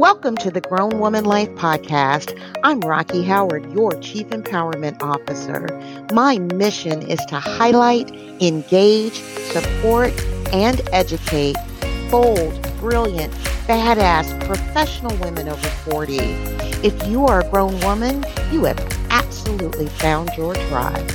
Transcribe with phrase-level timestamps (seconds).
[0.00, 2.34] Welcome to the Grown Woman Life Podcast.
[2.64, 5.68] I'm Rocky Howard, your Chief Empowerment Officer.
[6.14, 8.10] My mission is to highlight,
[8.40, 9.20] engage,
[9.52, 10.18] support,
[10.54, 11.54] and educate
[12.10, 13.30] bold, brilliant,
[13.68, 16.16] badass, professional women over 40.
[16.82, 21.10] If you are a grown woman, you have absolutely found your tribe.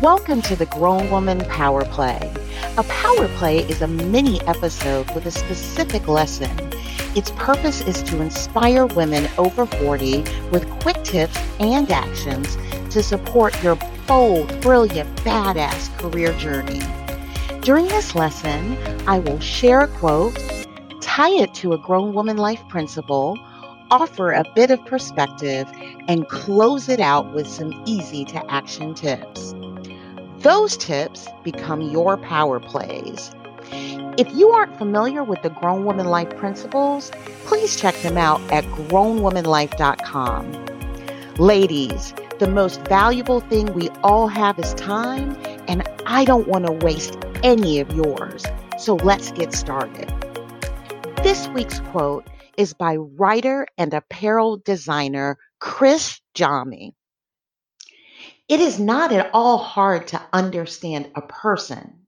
[0.00, 2.32] Welcome to the Grown Woman Power Play.
[2.78, 6.48] A power play is a mini episode with a specific lesson.
[7.16, 12.56] Its purpose is to inspire women over 40 with quick tips and actions
[12.90, 16.80] to support your bold, brilliant, badass career journey.
[17.62, 20.38] During this lesson, I will share a quote,
[21.00, 23.36] tie it to a grown woman life principle,
[23.90, 25.66] offer a bit of perspective,
[26.06, 29.52] and close it out with some easy to action tips.
[30.40, 33.32] Those tips become your power plays.
[33.72, 37.10] If you aren't familiar with the Grown Woman Life principles,
[37.44, 40.66] please check them out at grownwomanlife.com.
[41.38, 45.36] Ladies, the most valuable thing we all have is time,
[45.66, 48.46] and I don't want to waste any of yours.
[48.78, 50.08] So let's get started.
[51.24, 56.94] This week's quote is by writer and apparel designer Criss Jami.
[58.48, 62.06] It is not at all hard to understand a person.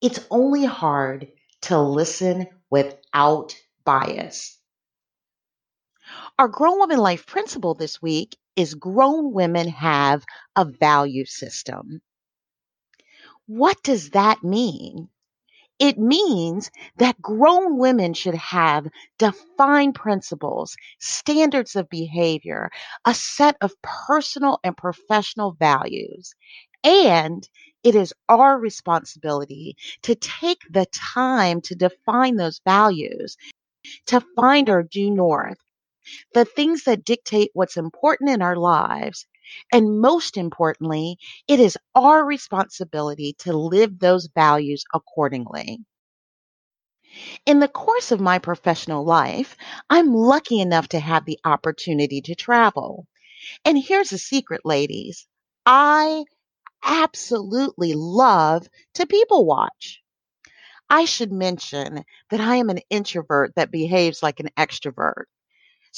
[0.00, 1.28] It's only hard
[1.62, 4.58] to listen without bias.
[6.38, 10.24] Our Grown Woman Life principle this week is grown women have
[10.56, 12.00] a value system.
[13.46, 15.08] What does that mean?
[15.80, 18.86] It means that grown women should have
[19.18, 22.70] defined principles, standards of behavior,
[23.04, 26.34] a set of personal and professional values.
[26.84, 27.48] And
[27.84, 33.36] it is our responsibility to take the time to define those values,
[34.06, 35.58] to find our due north,
[36.34, 39.26] the things that dictate what's important in our lives,
[39.72, 45.80] and most importantly, it is our responsibility to live those values accordingly.
[47.46, 49.56] In the course of my professional life,
[49.90, 53.06] I'm lucky enough to have the opportunity to travel.
[53.64, 55.26] And here's a secret, ladies.
[55.66, 56.24] I
[56.84, 60.02] absolutely love to people watch.
[60.90, 65.24] I should mention that I am an introvert that behaves like an extrovert.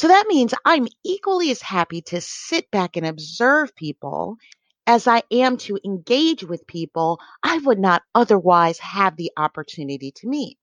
[0.01, 4.39] So that means I'm equally as happy to sit back and observe people
[4.87, 10.27] as I am to engage with people I would not otherwise have the opportunity to
[10.27, 10.57] meet.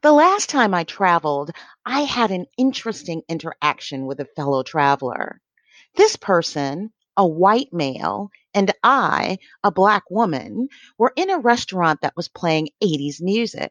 [0.00, 1.50] The last time I traveled,
[1.84, 5.42] I had an interesting interaction with a fellow traveler.
[5.96, 12.16] This person, a white male, and I, a black woman, were in a restaurant that
[12.16, 13.70] was playing 80s music.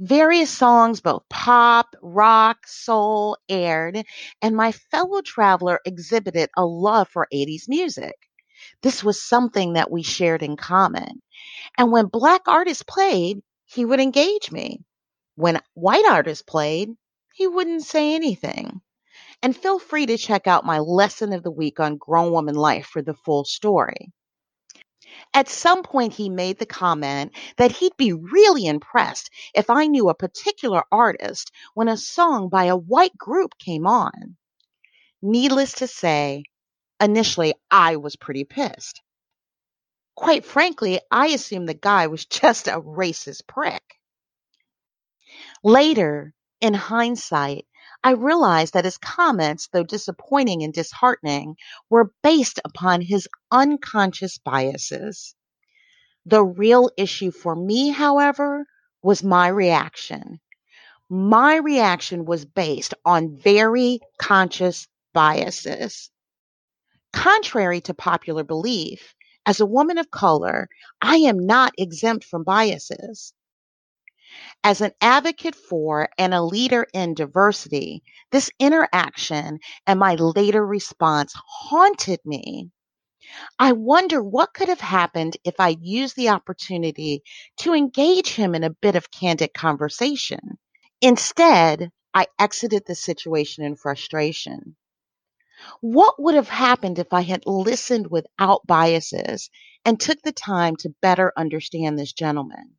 [0.00, 4.04] Various songs, both pop, rock, soul, aired,
[4.42, 8.14] and my fellow traveler exhibited a love for 80s music.
[8.82, 11.22] This was something that we shared in common.
[11.78, 14.84] And when black artists played, he would engage me.
[15.36, 16.90] When white artists played,
[17.34, 18.80] he wouldn't say anything.
[19.42, 22.86] And feel free to check out my lesson of the week on grown woman life
[22.86, 24.12] for the full story.
[25.32, 30.08] At some point, he made the comment that he'd be really impressed if I knew
[30.08, 34.36] a particular artist when a song by a white group came on.
[35.22, 36.44] Needless to say,
[37.00, 39.02] initially I was pretty pissed.
[40.14, 43.82] Quite frankly, I assumed the guy was just a racist prick.
[45.62, 47.66] Later, in hindsight,
[48.06, 51.56] I realized that his comments, though disappointing and disheartening,
[51.90, 55.34] were based upon his unconscious biases.
[56.24, 58.64] The real issue for me, however,
[59.02, 60.38] was my reaction.
[61.10, 66.08] My reaction was based on very conscious biases.
[67.12, 69.16] Contrary to popular belief,
[69.46, 70.68] as a woman of color,
[71.02, 73.32] I am not exempt from biases.
[74.62, 78.02] As an advocate for and a leader in diversity,
[78.32, 82.70] this interaction and my later response haunted me.
[83.58, 87.22] I wonder what could have happened if I'd used the opportunity
[87.58, 90.58] to engage him in a bit of candid conversation.
[91.00, 94.76] Instead, I exited the situation in frustration.
[95.80, 99.50] What would have happened if I had listened without biases
[99.84, 102.76] and took the time to better understand this gentleman?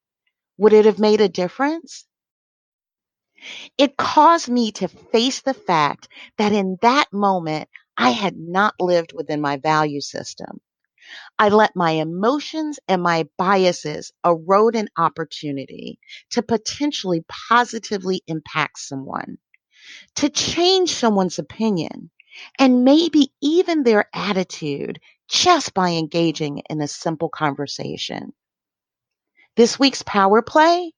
[0.57, 2.05] Would it have made a difference?
[3.77, 6.07] It caused me to face the fact
[6.37, 10.61] that in that moment, I had not lived within my value system.
[11.39, 15.99] I let my emotions and my biases erode an opportunity
[16.31, 19.39] to potentially positively impact someone,
[20.15, 22.11] to change someone's opinion,
[22.59, 24.99] and maybe even their attitude
[25.29, 28.33] just by engaging in a simple conversation.
[29.57, 30.93] This week's power play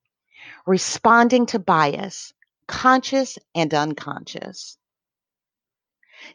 [0.67, 2.33] responding to bias,
[2.67, 4.77] conscious and unconscious.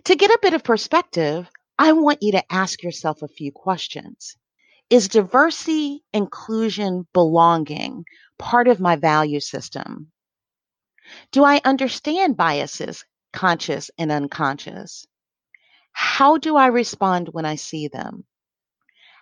[0.04, 1.46] To get a bit of perspective,
[1.78, 4.38] I want you to ask yourself a few questions.
[4.88, 8.06] Is diversity, inclusion, belonging
[8.38, 10.10] part of my value system?
[11.30, 13.04] Do I understand biases,
[13.34, 15.04] conscious and unconscious?
[15.92, 18.24] How do I respond when I see them?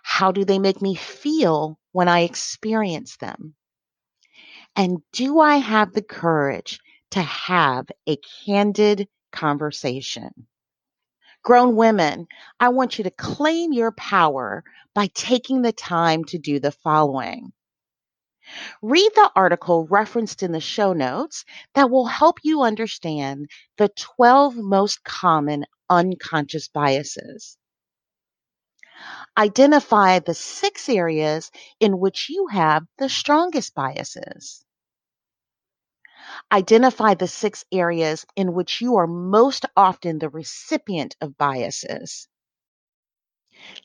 [0.03, 3.55] How do they make me feel when I experience them?
[4.75, 6.79] And do I have the courage
[7.11, 10.47] to have a candid conversation?
[11.41, 12.27] Grown women,
[12.59, 14.63] I want you to claim your power
[14.93, 17.51] by taking the time to do the following.
[18.81, 21.45] Read the article referenced in the show notes
[21.75, 27.57] that will help you understand the 12 most common unconscious biases.
[29.37, 34.63] Identify the six areas in which you have the strongest biases.
[36.51, 42.27] Identify the six areas in which you are most often the recipient of biases.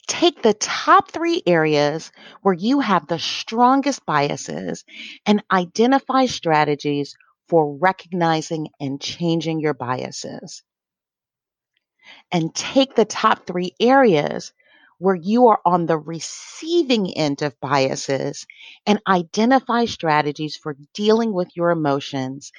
[0.06, 2.12] Take the top three areas
[2.42, 4.84] where you have the strongest biases
[5.26, 7.16] and identify strategies
[7.48, 10.62] for recognizing and changing your biases.
[12.30, 14.52] And take the top three areas
[14.98, 18.46] where you are on the receiving end of biases
[18.86, 22.52] and identify strategies for dealing with your emotions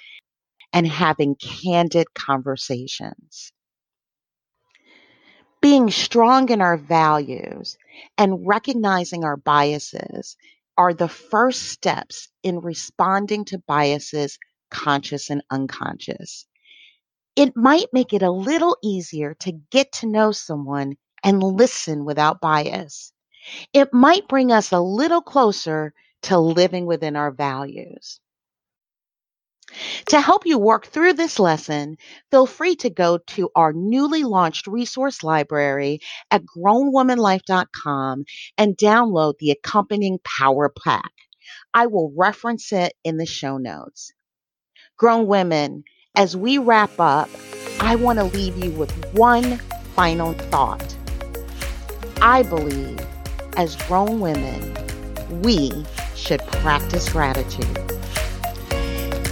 [0.73, 3.51] and having candid conversations.
[5.61, 7.77] Being strong in our values
[8.17, 10.37] and recognizing our biases
[10.77, 14.39] are the first steps in responding to biases,
[14.71, 16.45] conscious and unconscious.
[17.35, 22.41] It might make it a little easier to get to know someone and listen without
[22.41, 23.13] bias.
[23.73, 25.93] It might bring us a little closer
[26.23, 28.19] to living within our values.
[30.07, 31.97] To help you work through this lesson,
[32.31, 35.99] feel free to go to our newly launched resource library
[36.31, 38.25] at grownwomanlife.com
[38.57, 41.11] and download the accompanying Power Pack.
[41.73, 44.11] I will reference it in the show notes.
[44.97, 45.83] Grown women,
[46.15, 47.29] as we wrap up,
[47.79, 49.57] I want to leave you with one
[49.95, 50.95] final thought.
[52.21, 52.99] I believe
[53.55, 54.75] as grown women,
[55.41, 55.85] we
[56.15, 57.77] should practice gratitude.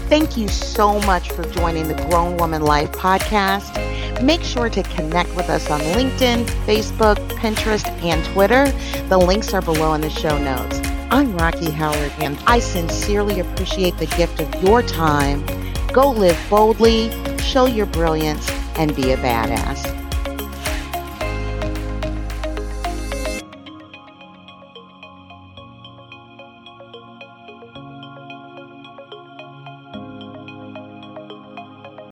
[0.10, 3.84] Thank you so much for joining the Grown Woman Life podcast.
[4.24, 8.72] Make sure to connect with us on LinkedIn, Facebook, Pinterest, and Twitter.
[9.10, 10.80] The links are below in the show notes.
[11.12, 15.46] I'm Rocky Howard, and I sincerely appreciate the gift of your time.
[15.92, 19.97] Go live boldly, show your brilliance, and be a badass.